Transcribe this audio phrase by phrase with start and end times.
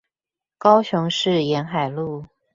[0.57, 2.25] 高雄市沿海路